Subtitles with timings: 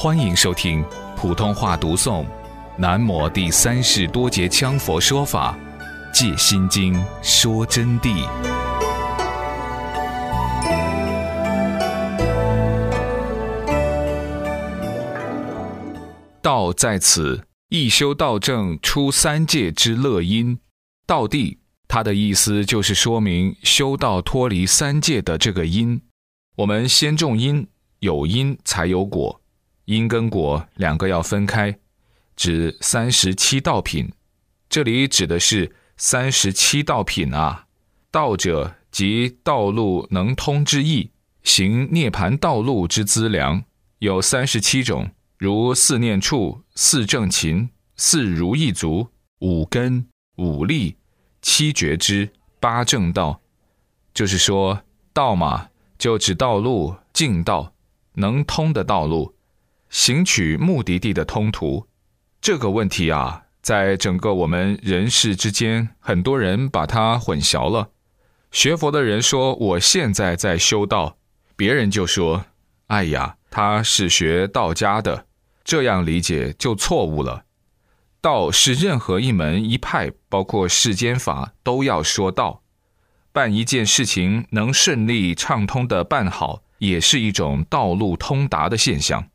[0.00, 0.84] 欢迎收听
[1.16, 2.24] 普通话读诵
[2.76, 5.58] 《南摩第三世多杰羌佛说法·
[6.14, 8.24] 借心经说真谛》。
[16.40, 20.60] 道在此，一修道正出三界之乐因。
[21.08, 21.58] 道地，
[21.88, 26.00] 它的意思就是说明修道脱离三界的这个因。
[26.58, 27.66] 我们先种因，
[27.98, 29.37] 有因才有果。
[29.88, 31.78] 因跟果两个要分开，
[32.36, 34.12] 指三十七道品。
[34.68, 37.64] 这里指的是三十七道品啊。
[38.10, 41.10] 道者即道路能通之意，
[41.42, 43.64] 行涅盘道路之资粮，
[44.00, 49.08] 有三十七种，如四念处、四正勤、四如意足、
[49.38, 50.98] 五根、五力、
[51.40, 52.30] 七觉知、
[52.60, 53.40] 八正道。
[54.12, 54.82] 就是说，
[55.14, 57.72] 道嘛，就指道路、径道、
[58.12, 59.32] 能通的道路。
[59.90, 61.86] 行取目的地的通途，
[62.40, 67.90] 这个问题啊，在整个我们人世之间，很多人把它混淆了。
[68.50, 71.16] 学佛的人说我现在在修道，
[71.56, 72.46] 别人就说
[72.88, 75.26] ：“哎呀，他是学道家的。”
[75.64, 77.44] 这样理解就错误了。
[78.22, 82.62] 道是任何一门一派，包括世间法，都要说道。
[83.32, 89.28] 办一件事情能顺利畅通的办好，也是一种道路通达的现象。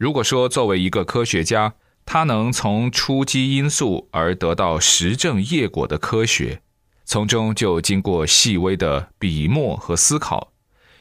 [0.00, 1.74] 如果说作为一个科学家，
[2.06, 6.62] 他能从初基因素而得到实证业果的科学，
[7.04, 10.54] 从中就经过细微的笔墨和思考，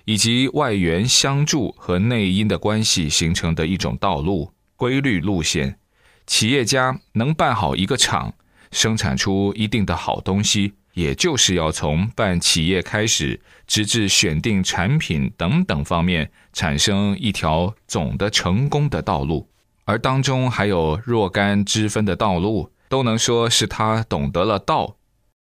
[0.03, 5.79] 以及外缘相助和内因的关系形成的一种道路规律路线，
[6.27, 8.33] 企业家能办好一个厂，
[8.73, 10.73] 生产出一定的好东西。
[10.99, 19.47] 也就是要从办企业开始，直至选定产品等等方面，产生一条总的成功的道路，
[19.85, 24.97] 而当中还有若干之分的道路，都能说是他懂得了道。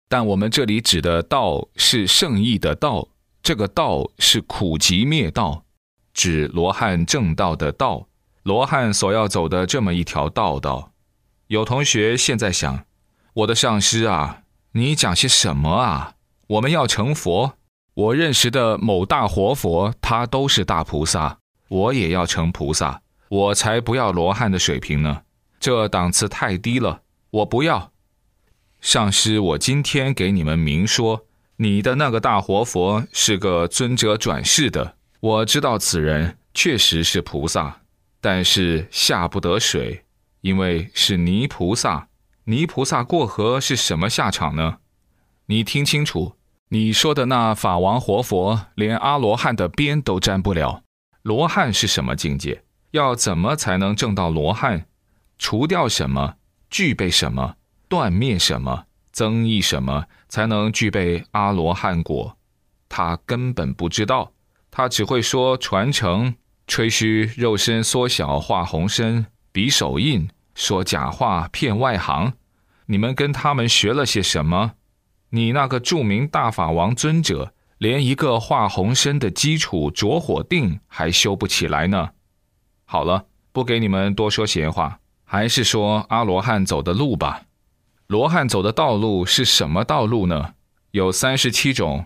[0.09, 3.09] 但我们这里指的道是圣意的道，
[3.43, 5.65] 这个道是苦集灭道，
[6.15, 8.07] 指罗汉正道的道，
[8.41, 10.93] 罗汉所要走的这么一条道道。
[11.45, 12.85] 有同学现在想，
[13.35, 14.39] 我的上师啊。
[14.75, 16.15] 你讲些什么啊？
[16.47, 17.53] 我们要成佛，
[17.93, 25.21] 我认识的某大活佛，他都是大菩萨，我也要成菩萨，我才不要罗汉的水平呢，
[25.59, 27.91] 这档次太低了，我不要。
[28.81, 37.81] 上师，我今天给你们明说，你的那个大活佛是个尊者转世的，我知道此人确实是菩萨，
[38.19, 40.03] 但是下不得水，
[40.41, 42.07] 因为是泥菩萨。
[42.45, 44.79] 泥菩萨过河是什么下场呢？
[45.45, 46.35] 你听清楚，
[46.69, 50.83] 你说的那法王活佛，连阿罗汉的边都沾不了。
[51.21, 52.63] 罗汉是什么境界？
[52.91, 54.87] 要怎么才能证到罗汉？
[55.39, 56.35] 除掉什么？
[56.69, 57.55] 具备什么？
[57.87, 58.87] 断灭什么？
[59.13, 60.05] 增益什么？
[60.27, 62.37] 才能具备阿罗汉果？
[62.89, 64.33] 他根本不知道，
[64.69, 66.35] 他只会说传承、
[66.67, 70.27] 吹嘘肉身缩小画红身，比手印。
[70.55, 72.33] 说假话骗外行，
[72.85, 74.73] 你们跟他们学了些什么？
[75.29, 82.11] 你那个著名大法王尊者，连一个化红身的基础着火定还修不起来呢。
[82.85, 87.41] 好了，不给你们多说闲话，还是说阿罗汉走的路吧。
[88.07, 90.53] 罗汉走的道路是什么道路呢？
[90.91, 92.05] 有三十七种。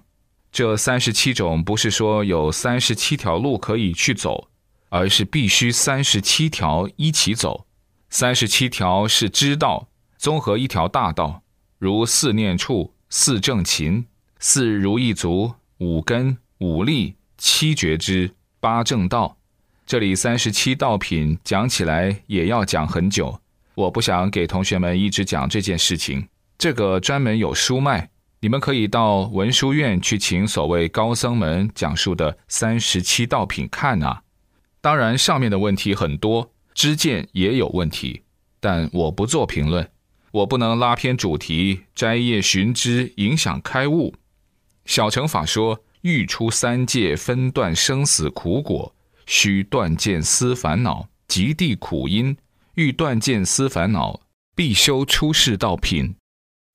[0.50, 4.47] 这三十七种不是说有三十七条路可以去走，
[4.88, 7.66] 而是必须三十七条一起走。
[8.09, 11.44] 三十七条是知道，综合一条大道，
[11.78, 14.06] 如四念处、四正勤、
[14.40, 19.38] 四如意足、五根、五力、七觉知、八正道。
[19.85, 23.40] 这里三十七道品讲起来也要讲很久，
[23.75, 26.28] 我不想给同学们一直讲这件事情。
[26.57, 28.09] 这个专门有书卖，
[28.40, 34.23] 你们可以到文殊院去请所谓高僧们讲述的三十七道品看啊。
[34.82, 36.52] 当然，上面的问题很多。
[36.78, 38.22] 知见也有问题，
[38.59, 39.90] 但我不做评论，
[40.29, 44.14] 我不能拉偏主题，摘叶寻枝，影响开悟。
[44.85, 48.94] 小乘法说，欲出三界，分断生死苦果，
[49.26, 52.38] 须断见思烦恼，极地苦因。
[52.76, 54.22] 欲断见思烦恼，
[54.56, 56.14] 必修出世道品。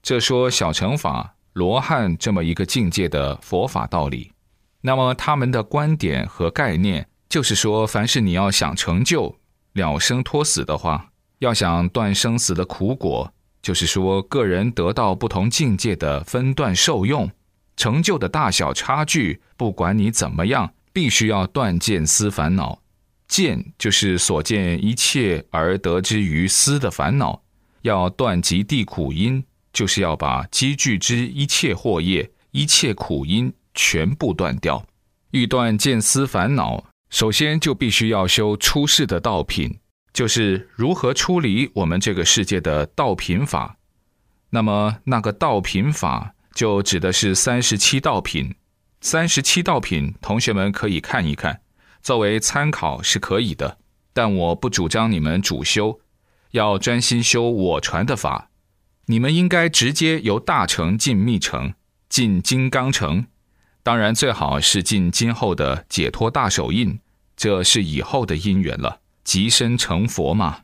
[0.02, 4.32] 这说小乘法罗汉这么一个境界的佛法道理。
[4.81, 9.38] 那么他们的观点和概念，就是说，凡是你要想成就。
[9.72, 13.32] 了生脱死的话，要想断生死的苦果，
[13.62, 17.30] 就是说个人得到不同境界的分段受用，
[17.76, 22.80] 成就的大小差距，不管你怎么样，必须要断见思烦恼。
[23.28, 27.42] 见就是所见一切而得之于思的烦恼。
[27.80, 29.42] 要断极地苦因，
[29.72, 34.84] 就是要把积聚之一切祸业、一切苦因全部断掉。
[35.30, 39.78] 欲断见思烦恼，首先就必须要修出世的道品，
[40.14, 43.76] 就是如何出离我们这个世界的道品法。
[44.48, 48.54] 那么那个道品法，就指的是三十七道品。
[49.02, 51.60] 三十七道品，同学们可以看一看，
[52.02, 53.76] 作为参考是可以的。
[54.14, 56.00] 但我不主张你们主修。
[56.52, 58.48] 要专心修我传的法，
[59.06, 61.74] 你们应该直接由大乘进密乘，
[62.08, 63.26] 进金刚乘。
[63.82, 66.99] 当然，最好是进今后的解脱大手印，
[67.37, 69.00] 这是以后的因缘了。
[69.25, 70.61] 即身成佛嘛。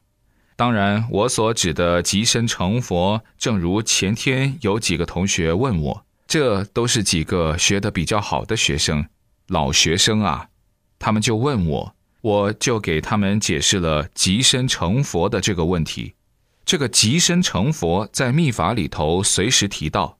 [0.54, 9.06] 当然，我所指的即身成佛，正如前天有几个同学问我，这都是几个学的比较好的学生，
[9.48, 10.48] 老学生啊，
[10.98, 11.94] 他们就问我。
[12.20, 16.14] 我就给他们解释了即身成佛的这个问题。
[16.64, 20.17] 这个即身成佛在密法里头随时提到。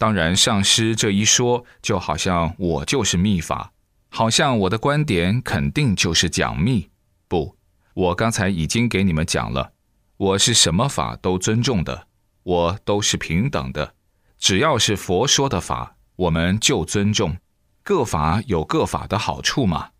[0.00, 3.72] 当然，上师这一说，就好像我就是密法，
[4.08, 6.88] 好像我的观点肯定就是讲密。
[7.28, 7.54] 不，
[7.92, 9.72] 我刚才已经给你们讲了，
[10.16, 12.06] 我是什么法都尊重的，
[12.44, 13.92] 我都是平等的。
[14.38, 17.36] 只要是佛说的法，我们就尊重。
[17.82, 19.90] 各法有各法的好处嘛。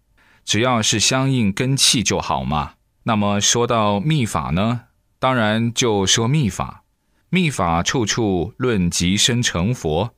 [0.47, 2.77] 只要是相应根器就好嘛。
[3.03, 4.85] 那么说到密法呢，
[5.19, 6.80] 当然就说密法。
[7.31, 10.15] 密法处处论极身成佛，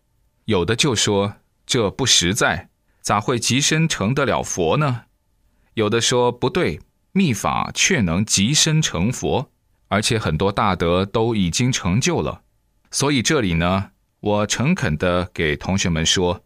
[0.47, 2.70] 有的就说这不实在，
[3.00, 5.03] 咋会极身成得了佛呢？
[5.75, 6.81] 有的说不对，
[7.12, 9.50] 密法却能极身成佛，
[9.88, 12.43] 而且很多大德都已经成就了。
[12.91, 16.43] 所以这里呢，我诚恳地给同学们说。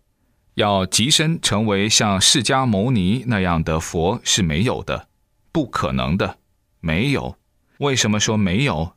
[0.55, 5.07] 要极身成为像释迦牟尼那样的佛是没有的，
[5.53, 6.39] 不可能的，
[6.81, 7.37] 没有。
[7.77, 8.96] 为什么说没有？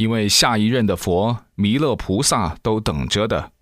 [0.00, 3.52] 因为下一任的佛弥勒菩萨都等着的，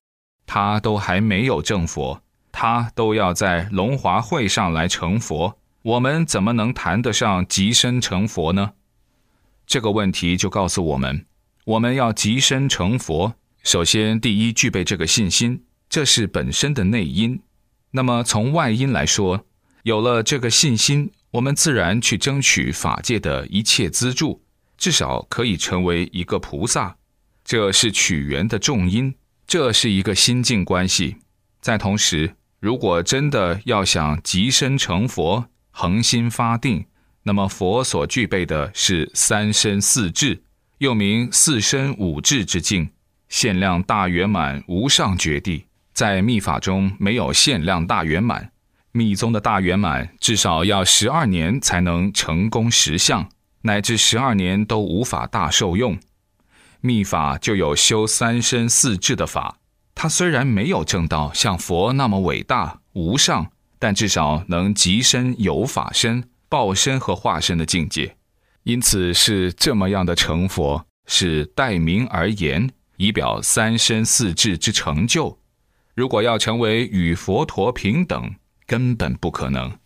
[0.46, 8.74] 他都还没有正佛，他都要在龙华会上来成佛，我们怎么能谈得上极身成佛呢？
[9.66, 11.26] 这个问题就告诉我们，
[11.64, 15.64] 我们要极身成佛，首先第一具备这个信心。
[15.88, 17.40] 这是本身的内因，
[17.90, 19.44] 那么从外因来说，
[19.82, 24.40] 有了这个信心，我们自然去争取法界的一切资助，
[24.78, 26.96] 至少可以成为一个菩萨。
[27.44, 29.14] 这是取缘的重因，
[29.46, 31.16] 这是一个心境关系。
[31.60, 36.86] 在同时，如果真的要想极身成佛，恒心发定，
[37.24, 40.42] 那么佛所具备的是三身四智，
[40.78, 42.90] 又名四身五智之境，
[43.28, 45.66] 限量大圆满无上绝地。
[45.92, 48.52] 在密法中没有限量大圆满，
[48.92, 53.28] 密宗的大圆满至少要十二年才能成功实相，
[53.62, 55.98] 乃至十二年都无法大受用。
[56.80, 59.58] 密法就有修三身四智的法，
[59.94, 68.16] 它虽然没有证到像佛那么伟大无上，但至少能极身有法身、报身和化身的境界，
[68.62, 75.38] 因此是这么样的成佛，是代名而言，以表三身四智之成就。
[75.94, 78.34] 如果要成为与佛陀平等，
[78.66, 79.78] 根本不可能。